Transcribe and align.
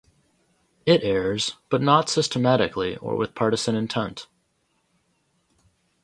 It 0.83 1.01
errs, 1.03 1.57
but 1.69 1.79
not 1.79 2.09
systematically 2.09 2.97
or 2.97 3.15
with 3.15 3.35
partisan 3.35 3.75
intent. 3.75 4.25